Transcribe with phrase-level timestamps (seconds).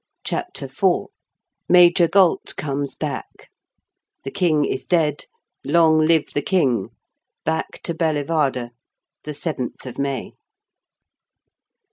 [0.23, 1.09] CHAPTER IV
[1.69, 3.51] MAJOR GAULT COMES BACK
[4.23, 5.25] "The King Is Dead":
[5.63, 6.89] "Long Live the King"
[7.45, 8.71] Back to Belle waarde
[9.25, 10.31] The Seventh of May.